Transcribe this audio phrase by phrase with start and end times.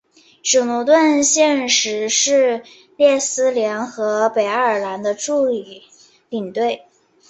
[0.41, 2.63] 史奴顿现时是
[2.97, 5.83] 列斯联和北爱尔兰的助理
[6.29, 6.85] 领队。